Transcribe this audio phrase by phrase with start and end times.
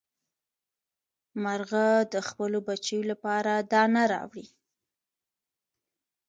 [1.43, 4.47] مارغه د خپلو بچیو لپاره دانه راوړي.